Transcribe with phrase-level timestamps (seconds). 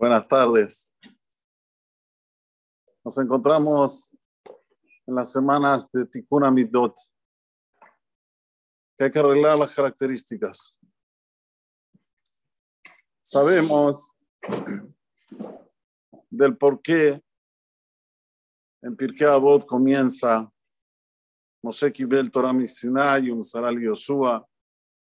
[0.00, 0.94] Buenas tardes.
[3.04, 4.16] Nos encontramos
[5.08, 6.94] en las semanas de Tikkun Amidot,
[8.96, 10.78] que hay que arreglar las características.
[13.20, 14.14] Sabemos
[16.30, 17.20] del por qué
[18.82, 20.48] en Pirkei Avot comienza
[21.60, 24.46] Moshe Kibel Torah Misinai, Saral Yoshua,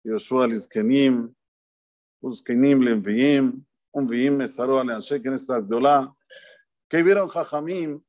[0.04, 1.34] Yoshua Lizkenim,
[2.22, 6.14] Uzkenim Lenviim, Mesaro Aleanshe Knesset Gdolah,
[6.90, 8.02] que vieron Jajamim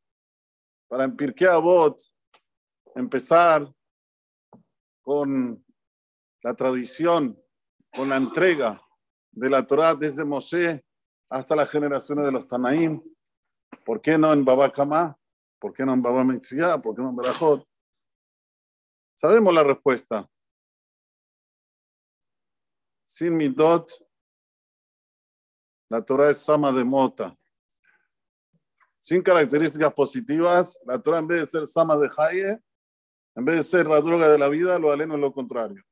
[0.89, 2.01] para en Pirkei Avot
[2.95, 3.73] empezar
[5.03, 5.65] con
[6.43, 7.39] la tradición,
[7.95, 8.81] con la entrega
[9.31, 10.85] de la Torah desde Moshe
[11.29, 13.03] hasta las generaciones de los Tanaim.
[13.85, 15.17] ¿Por qué no en Baba Kama?
[15.59, 16.79] ¿Por qué no en Baba Metzia?
[16.79, 17.67] ¿Por qué no en Berajot?
[19.15, 20.29] Sabemos la respuesta.
[23.05, 23.91] Sin Midot,
[25.93, 27.37] la Torah es Sama de Mota.
[28.99, 32.59] Sin características positivas, la Torah en vez de ser Sama de Haye,
[33.37, 35.85] en vez de ser la droga de la vida, lo aleno es lo contrario.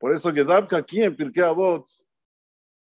[0.00, 1.88] Por eso que Dabka aquí en Pirkei Avot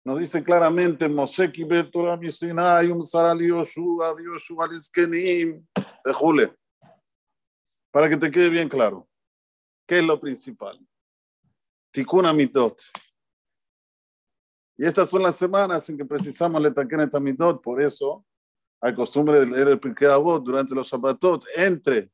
[0.04, 5.64] nos dice claramente Moshe Kibet Torah Misinai, um Saral Yoshua, Yoshua Lizkenim,
[6.04, 6.52] de Jule.
[7.92, 9.08] Para que te quede bien claro.
[9.86, 10.76] ¿Qué es lo principal?
[11.92, 12.82] Tikkun Amitot.
[14.76, 18.24] Y estas son las semanas en que precisamos Takenet Amitot, por eso
[18.80, 22.10] hay costumbre de leer el Pirkei Avot durante los Shabbatot, entre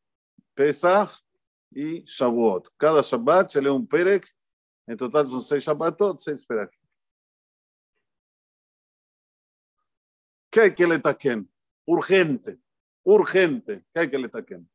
[0.55, 1.11] Pesach
[1.71, 2.75] y Shavuot.
[2.77, 4.27] Cada Shabbat se lee un Perek,
[4.87, 6.71] en total son seis Shabbatot, seis Perek.
[10.51, 11.51] ¿Qué hay que le taquen?
[11.87, 12.59] Urgente,
[13.05, 13.85] urgente.
[13.93, 14.69] ¿Qué hay que le taquen?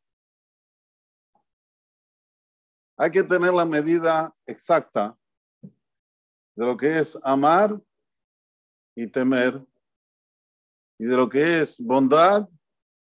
[2.97, 5.17] Hay que tener la medida exacta
[6.55, 7.79] de lo que es amar
[8.95, 9.63] y temer
[10.97, 12.47] y de lo que es bondad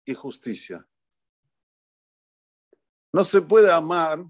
[0.05, 0.87] y justicia.
[3.13, 4.25] No se puede amar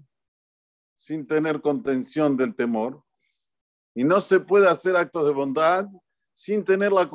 [0.95, 3.03] sin tener contención del temor
[3.93, 5.87] y no se puede hacer actos de bondad
[6.33, 7.09] sin tener la,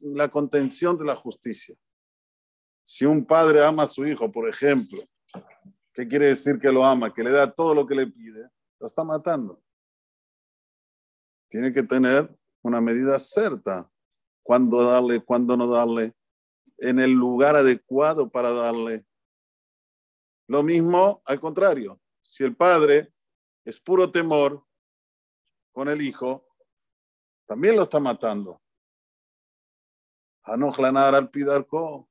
[0.00, 1.76] la contención de la justicia.
[2.82, 5.02] Si un padre ama a su hijo, por ejemplo,
[5.92, 7.12] ¿qué quiere decir que lo ama?
[7.12, 8.48] Que le da todo lo que le pide,
[8.78, 9.62] lo está matando.
[11.48, 13.90] Tiene que tener una medida cierta.
[14.42, 16.14] Cuándo darle, cuándo no darle,
[16.78, 19.04] en el lugar adecuado para darle.
[20.48, 22.00] Lo mismo al contrario.
[22.22, 23.12] Si el padre
[23.64, 24.64] es puro temor
[25.72, 26.46] con el hijo,
[27.46, 28.60] también lo está matando.
[30.42, 32.08] Al pidarco.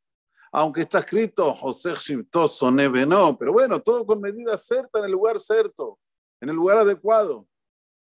[0.51, 5.37] Aunque está escrito José Shiptoso no, pero bueno, todo con medida cierta en el lugar
[5.37, 5.99] cierto,
[6.39, 7.47] en el lugar adecuado.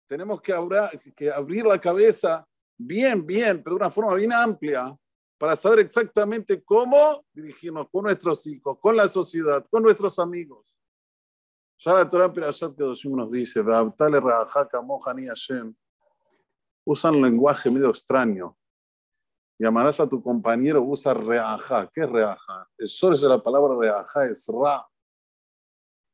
[0.07, 0.53] Tenemos que,
[1.15, 4.95] que abrir la cabeza bien, bien, pero de una forma bien amplia,
[5.37, 10.75] para saber exactamente cómo dirigirnos con nuestros hijos, con la sociedad, con nuestros amigos.
[11.77, 13.61] Ya la Torah Pirashat Kedoshim nos dice,
[16.85, 18.57] usan un lenguaje medio extraño.
[19.57, 21.89] Llamarás a tu compañero, usa reaja.
[21.93, 22.69] ¿Qué es reaja?
[22.77, 24.85] El sol de la palabra reaja es ra.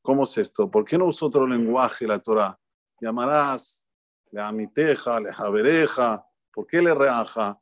[0.04, 0.70] ¿Cómo es esto?
[0.70, 2.58] ¿Por qué no usa otro lenguaje la Torah?
[3.02, 3.88] Llamarás
[4.32, 6.26] le amiteja, le jabereja.
[6.54, 7.60] ¿Por qué le reaja?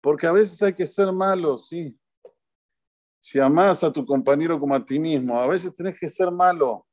[0.00, 1.96] Porque a veces hay que ser malo, sí.
[3.20, 6.86] Si amas a tu compañero como a ti mismo, a veces tenés que ser malo.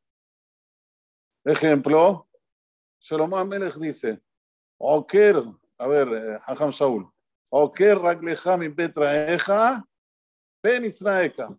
[1.43, 2.27] Ejemplo,
[2.99, 4.21] Shlomo Amelech dice,
[4.77, 5.43] Oker,
[5.77, 7.09] a ver, eh, Hajam Shaul,
[7.49, 9.85] Oker ragleja mi petraeja,
[10.61, 11.55] pen israeka.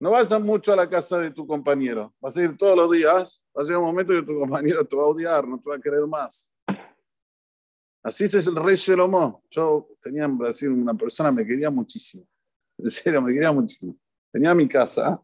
[0.00, 2.14] No vayas mucho a la casa de tu compañero.
[2.20, 3.42] Vas a ir todos los días.
[3.56, 5.76] Va a llegar un momento que tu compañero te va a odiar, no te va
[5.76, 6.52] a querer más.
[8.02, 9.42] Así es el rey Shelomó.
[9.50, 12.26] Yo tenía en Brasil una persona me quería muchísimo.
[12.78, 13.96] En serio, me quería muchísimo.
[14.30, 15.20] Tenía mi casa.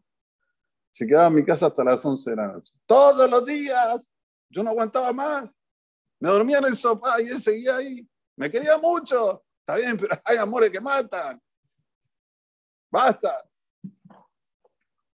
[0.91, 2.73] Se quedaba en mi casa hasta las 11 de la noche.
[2.85, 4.11] Todos los días.
[4.49, 5.49] Yo no aguantaba más.
[6.19, 8.05] Me dormía en el sofá y él seguía ahí.
[8.35, 9.41] Me quería mucho.
[9.61, 11.41] Está bien, pero hay amores que matan.
[12.91, 13.41] Basta.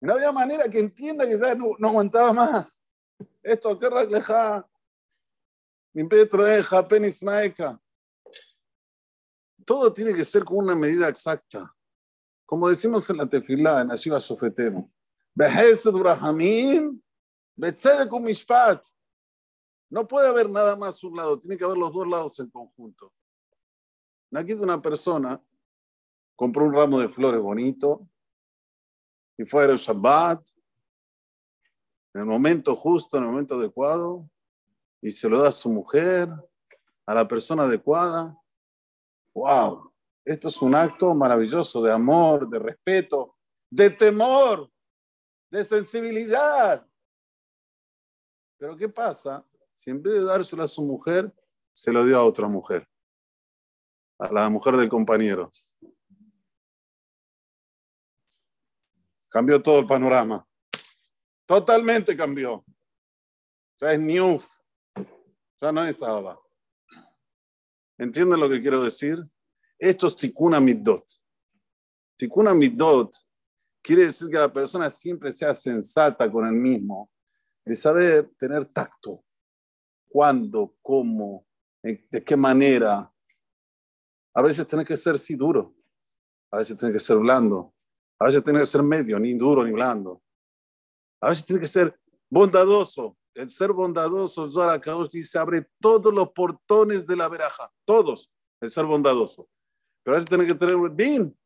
[0.00, 2.72] No había manera que entienda que ya no, aguantaba más.
[3.42, 4.66] Esto, que refleja
[9.64, 11.74] todo tiene que ser con una medida exacta.
[12.46, 14.88] Como decimos en la tefilá, en Ashiva Sofetero.
[19.90, 23.12] No puede haber nada más un lado, tiene que haber los dos lados en conjunto.
[24.34, 25.42] Aquí una persona
[26.36, 28.08] compró un ramo de flores bonito
[29.38, 30.46] y fue el Shabbat
[32.12, 34.28] en el momento justo, en el momento adecuado,
[35.00, 36.28] y se lo da a su mujer,
[37.06, 38.36] a la persona adecuada.
[39.32, 39.92] ¡Wow!
[40.24, 43.36] Esto es un acto maravilloso de amor, de respeto,
[43.70, 44.68] de temor,
[45.50, 46.84] de sensibilidad.
[48.58, 49.44] Pero ¿qué pasa?
[49.70, 51.32] Si en vez de dárselo a su mujer,
[51.72, 52.88] se lo dio a otra mujer,
[54.18, 55.48] a la mujer del compañero.
[59.28, 60.46] Cambió todo el panorama.
[61.46, 62.64] Totalmente cambió.
[63.80, 64.40] Ya es new.
[65.60, 66.38] Ya no es Abba.
[67.98, 69.18] ¿Entienden lo que quiero decir?
[69.78, 71.04] Esto es tikkun middot.
[72.16, 73.14] Tikkun middot
[73.82, 77.10] quiere decir que la persona siempre sea sensata con el mismo,
[77.64, 79.24] de saber tener tacto.
[80.08, 80.76] ¿Cuándo?
[80.82, 81.46] ¿Cómo?
[81.82, 83.10] ¿De qué manera?
[84.34, 85.74] A veces tiene que ser sí duro,
[86.50, 87.74] a veces tiene que ser blando,
[88.20, 90.22] a veces tiene que ser medio, ni duro ni blando.
[91.20, 91.98] A veces tiene que ser
[92.28, 93.16] bondadoso.
[93.34, 94.80] El ser bondadoso, Zohar
[95.12, 99.48] dice, abre todos los portones de la veraja, todos, el ser bondadoso.
[100.02, 101.38] Pero a veces tiene que tener un din,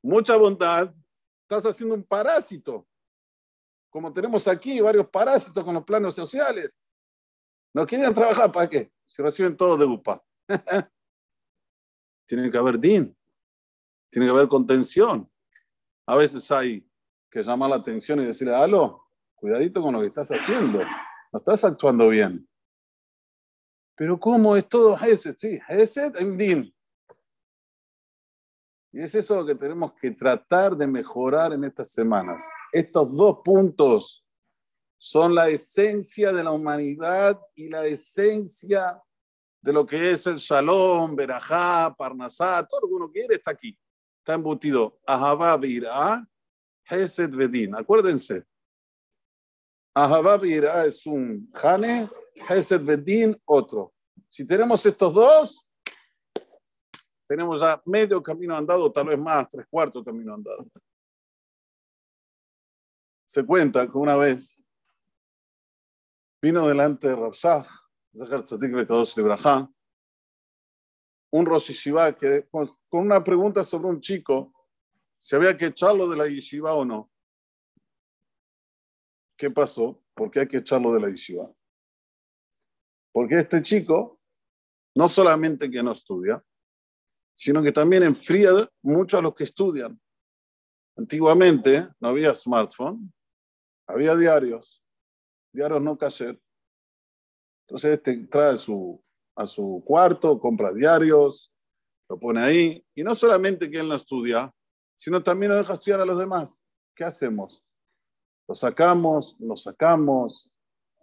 [0.00, 0.94] mucha bondad,
[1.42, 2.86] estás haciendo un parásito.
[3.90, 6.70] Como tenemos aquí varios parásitos con los planos sociales.
[7.74, 8.92] No quieren trabajar, ¿para qué?
[9.04, 10.22] Si reciben todo de UPA.
[12.26, 13.16] tiene que haber din,
[14.10, 15.31] tiene que haber contención.
[16.12, 16.86] A veces hay
[17.30, 19.02] que llamar la atención y decirle, aló,
[19.34, 20.80] cuidadito con lo que estás haciendo,
[21.32, 22.46] no estás actuando bien.
[23.96, 25.36] Pero ¿cómo es todo Hesed?
[25.38, 26.74] Sí, Hesed en Din.
[28.92, 32.46] Y es eso lo que tenemos que tratar de mejorar en estas semanas.
[32.70, 34.22] Estos dos puntos
[34.98, 39.02] son la esencia de la humanidad y la esencia
[39.62, 43.78] de lo que es el Shalom, Berajá, Parnasá, todo lo que uno quiere está aquí.
[44.22, 45.00] Está embutido.
[45.04, 46.24] Ahabá, Birá,
[46.88, 47.74] Hesed, Bedin.
[47.74, 48.44] Acuérdense.
[49.92, 52.08] Ahabá, Birá es un Hane,
[52.48, 53.92] Hesed, Bedin, otro.
[54.30, 55.66] Si tenemos estos dos,
[57.26, 60.68] tenemos ya medio camino andado, tal vez más, tres cuartos camino andado.
[63.24, 64.56] Se cuenta que una vez
[66.40, 67.66] vino delante de Rabshah,
[71.32, 71.82] un Rosh
[72.18, 74.52] que con una pregunta sobre un chico,
[75.18, 77.10] si había que echarlo de la yeshiva o no.
[79.36, 80.02] ¿Qué pasó?
[80.14, 81.50] ¿Por qué hay que echarlo de la yeshiva?
[83.12, 84.20] Porque este chico
[84.94, 86.44] no solamente que no estudia,
[87.34, 88.50] sino que también enfría
[88.82, 89.98] mucho a los que estudian.
[90.96, 93.10] Antiguamente no había smartphone,
[93.86, 94.84] había diarios,
[95.50, 96.38] diarios no caser.
[97.66, 99.02] Entonces este trae su,
[99.36, 101.52] a su cuarto, compra diarios,
[102.08, 104.52] lo pone ahí, y no solamente que él no estudia,
[104.96, 106.62] sino también lo deja estudiar a los demás.
[106.94, 107.64] ¿Qué hacemos?
[108.46, 110.50] Lo sacamos, lo sacamos.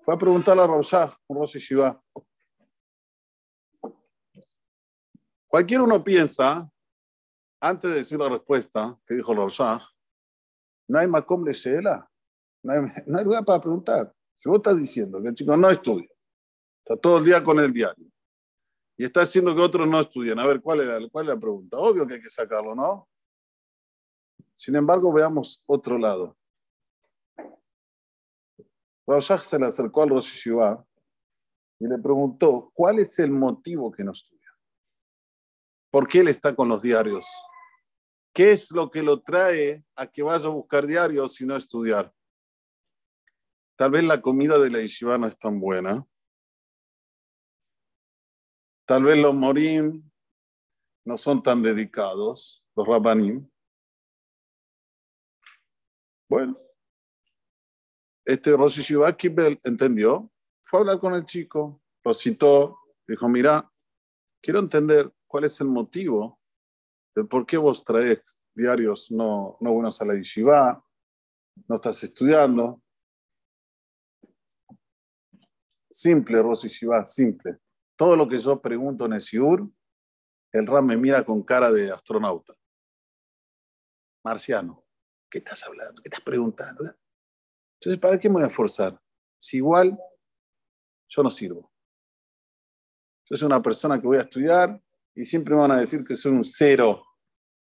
[0.03, 2.01] Fue a preguntarle a Roshah, Rosh Shiva.
[5.47, 6.69] Cualquier uno piensa,
[7.59, 9.81] antes de decir la respuesta que dijo Roshah,
[10.87, 12.09] no hay Makom Shela,
[12.63, 14.13] no hay, no hay lugar para preguntar.
[14.37, 16.09] Si vos estás diciendo que el chico no estudia,
[16.83, 18.07] está todo el día con el diario,
[18.99, 21.39] y está haciendo que otros no estudien, a ver, ¿cuál es, la, cuál es la
[21.39, 21.77] pregunta?
[21.77, 23.07] Obvio que hay que sacarlo, ¿no?
[24.53, 26.37] Sin embargo, veamos otro lado.
[29.07, 34.11] Roshah se le acercó al Rosh y le preguntó, ¿cuál es el motivo que no
[34.11, 34.53] estudia?
[35.89, 37.25] ¿Por qué él está con los diarios?
[38.33, 42.13] ¿Qué es lo que lo trae a que vaya a buscar diarios y no estudiar?
[43.77, 46.05] Tal vez la comida de la yeshiva no es tan buena.
[48.89, 50.01] Tal vez los morim
[51.05, 53.47] no son tan dedicados, los rabanim.
[56.27, 56.57] Bueno,
[58.25, 60.31] este Rosh Yeshiva Kibel entendió,
[60.63, 63.71] fue a hablar con el chico, lo citó, dijo, mira,
[64.41, 66.39] quiero entender cuál es el motivo
[67.13, 70.83] de por qué vos traes diarios no, no buenos a la yeshiva,
[71.67, 72.81] no estás estudiando.
[75.91, 77.59] Simple, Rosh Yeshiva, simple.
[77.99, 79.69] Todo lo que yo pregunto en el Shiur,
[80.53, 82.53] el Ram me mira con cara de astronauta.
[84.23, 84.85] Marciano.
[85.29, 86.01] ¿Qué estás hablando?
[86.01, 86.85] ¿Qué estás preguntando?
[87.73, 88.97] Entonces, ¿para qué me voy a esforzar?
[89.41, 89.99] Si igual
[91.09, 91.69] yo no sirvo.
[93.29, 94.81] Yo soy una persona que voy a estudiar
[95.13, 97.03] y siempre me van a decir que soy un cero.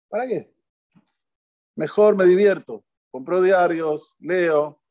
[0.08, 0.50] ¿Para qué?
[1.76, 2.82] Mejor me divierto.
[3.10, 4.82] Compro diarios, leo.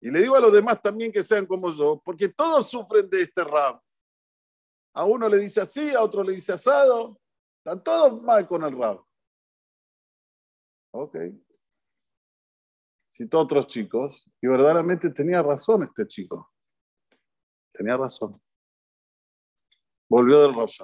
[0.00, 3.22] Y le digo a los demás también que sean como yo, porque todos sufren de
[3.22, 3.80] este rap.
[4.98, 7.20] A uno le dice así, a otro le dice asado.
[7.58, 9.00] Están todos mal con el rap.
[10.92, 11.16] Ok.
[13.08, 16.52] Citó otros chicos y verdaderamente tenía razón este chico.
[17.72, 18.42] Tenía razón.
[20.10, 20.80] Volvió del Rosh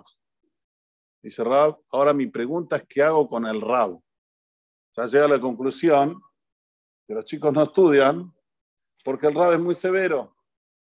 [1.21, 3.99] Dice Rab, ahora mi pregunta es, ¿qué hago con el Rab?
[4.97, 6.23] Ya llega a la conclusión
[7.09, 8.33] que los chicos no estudian
[9.05, 10.37] porque el Rab es muy severo.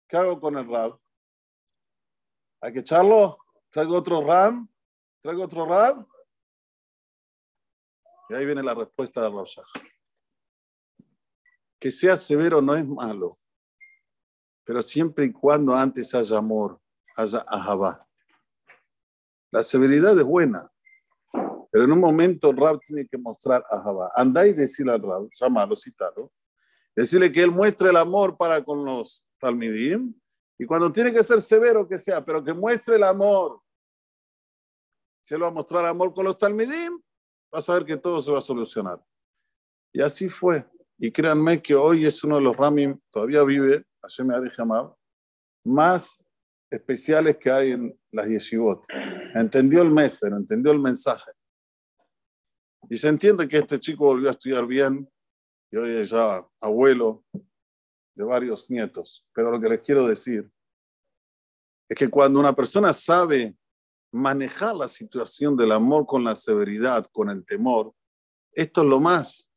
[0.09, 0.97] ¿Qué hago con el Rab?
[2.61, 3.39] ¿Hay que echarlo?
[3.71, 4.69] ¿Traigo otro Ram?
[5.23, 6.07] ¿Traigo otro Rab?
[8.29, 9.47] Y ahí viene la respuesta de Rab
[11.79, 13.39] Que sea severo no es malo,
[14.65, 16.81] pero siempre y cuando antes haya amor,
[17.17, 18.07] haya ahabá.
[19.51, 20.71] La severidad es buena,
[21.71, 24.11] pero en un momento el Rab tiene que mostrar a Jabá.
[24.15, 26.33] Andá y decirle al Rab, llámalo, citalo,
[26.95, 30.15] decirle que él muestre el amor para con los Talmidim,
[30.59, 33.61] y cuando tiene que ser severo que sea, pero que muestre el amor.
[35.23, 36.99] Si él va a mostrar amor con los Talmidim,
[37.55, 39.03] va a saber que todo se va a solucionar.
[39.93, 40.67] Y así fue.
[40.99, 44.99] Y créanme que hoy es uno de los Ramim, todavía vive, Hashem llamado,
[45.65, 46.25] más
[46.71, 48.85] especiales que hay en las yeshivot.
[49.35, 51.33] Entendió el meser, entendió el mensaje.
[52.89, 55.11] Y se entiende que este chico volvió a estudiar bien
[55.71, 57.25] y hoy es ya abuelo
[58.17, 59.25] de varios nietos.
[59.33, 60.51] Pero lo que les quiero decir
[61.89, 63.57] es que cuando una persona sabe
[64.11, 67.93] manejar la situación del amor con la severidad, con el temor,
[68.53, 69.51] esto es lo más.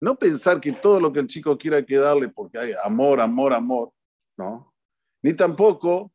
[0.00, 3.54] No pensar que todo lo que el chico quiera que darle porque hay amor, amor,
[3.54, 3.92] amor,
[4.36, 4.72] ¿no?
[5.22, 6.12] Ni tampoco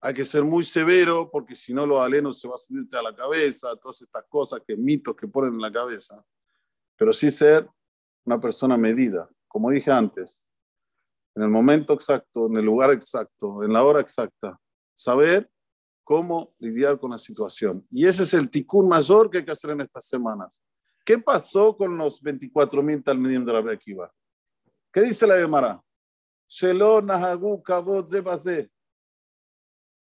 [0.00, 3.02] hay que ser muy severo porque si no los alenos se va a subirte a
[3.02, 6.24] la cabeza, todas estas cosas, que mitos que ponen en la cabeza.
[6.96, 7.68] Pero sí ser
[8.24, 10.43] una persona medida, como dije antes,
[11.34, 14.58] en el momento exacto, en el lugar exacto, en la hora exacta,
[14.94, 15.50] saber
[16.04, 17.86] cómo lidiar con la situación.
[17.90, 20.60] Y ese es el ticún mayor que hay que hacer en estas semanas.
[21.04, 24.12] ¿Qué pasó con los 24.000 talmidim de la Bekiva?
[24.92, 25.82] ¿Qué dice la Gemara?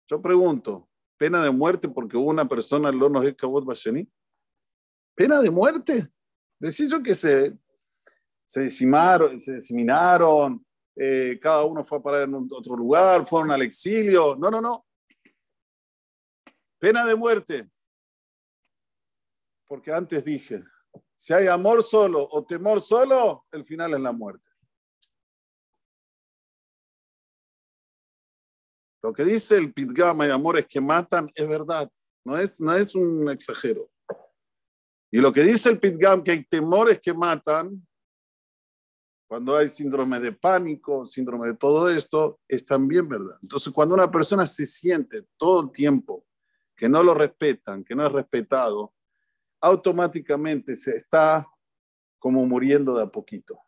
[0.07, 4.07] Yo pregunto, ¿pena de muerte porque una persona en Lonos Kabot Basheni?
[5.15, 6.07] ¿Pena de muerte?
[6.59, 7.57] Decir yo que se,
[8.45, 10.64] se decimaron, se diseminaron,
[10.95, 14.35] eh, cada uno fue a parar en otro lugar, fueron al exilio.
[14.35, 14.85] No, no, no.
[16.79, 17.69] Pena de muerte.
[19.67, 20.63] Porque antes dije,
[21.15, 24.45] si hay amor solo o temor solo, el final es la muerte.
[29.01, 31.89] Lo que dice el Pitgama y amores que matan es verdad,
[32.25, 33.89] no es, no es un exagero.
[35.11, 37.87] Y lo que dice el Pitgam, que hay temores que matan,
[39.27, 43.37] cuando hay síndrome de pánico, síndrome de todo esto, es también verdad.
[43.41, 46.25] Entonces, cuando una persona se siente todo el tiempo
[46.75, 48.93] que no lo respetan, que no es respetado,
[49.61, 51.47] automáticamente se está
[52.19, 53.59] como muriendo de a poquito.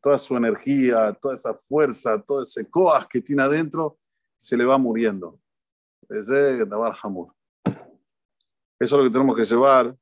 [0.00, 3.98] Toda su energía, toda esa fuerza, todo ese coas que tiene adentro,
[4.36, 5.40] se le va muriendo.
[6.08, 6.68] Ese es
[7.02, 7.34] Hamur.
[7.64, 7.76] Eso
[8.78, 9.96] es lo que tenemos que llevar,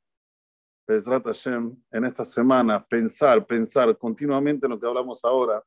[0.87, 5.63] en esta semana, pensar, pensar continuamente en lo que hablamos ahora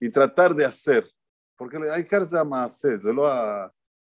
[0.00, 1.08] y tratar de hacer.
[1.56, 2.96] Porque hay que hacer,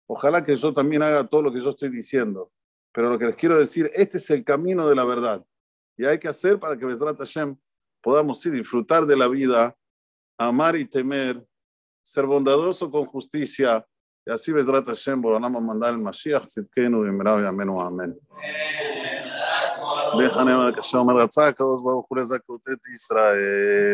[0.06, 2.50] ojalá que yo también haga todo lo que yo estoy diciendo.
[2.92, 5.44] Pero lo que les quiero decir, este es el camino de la verdad.
[5.96, 7.56] Y hay que hacer para que Bezrat Hashem
[8.02, 9.76] podamos ir, disfrutar de la vida,
[10.38, 11.44] amar y temer,
[12.02, 13.86] ser bondadoso con justicia,
[14.26, 18.18] y así Bezrat Hashem, a mandar el Mashiach, Tzidkenu, Bimerav, Amenu, Amén.
[20.74, 23.88] Que se me רצה הקדוש ברוך הוא לזכות את ישראל.